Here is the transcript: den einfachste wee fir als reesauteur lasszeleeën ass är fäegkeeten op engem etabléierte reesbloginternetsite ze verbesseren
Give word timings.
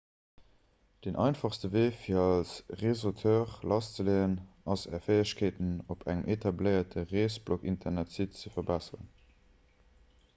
den 1.05 1.15
einfachste 1.15 1.69
wee 1.75 1.91
fir 2.05 2.21
als 2.21 2.53
reesauteur 2.83 3.43
lasszeleeën 3.73 4.33
ass 4.75 4.87
är 4.99 5.03
fäegkeeten 5.09 5.69
op 5.97 6.07
engem 6.13 6.33
etabléierte 6.37 7.05
reesbloginternetsite 7.13 8.41
ze 8.41 8.55
verbesseren 8.57 9.07